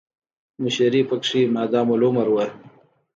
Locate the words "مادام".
1.55-1.87